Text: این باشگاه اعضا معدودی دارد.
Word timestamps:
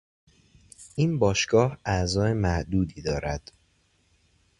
این 0.95 1.19
باشگاه 1.19 1.77
اعضا 1.85 2.33
معدودی 2.33 3.01
دارد. 3.01 3.51